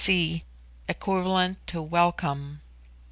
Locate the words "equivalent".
0.87-1.59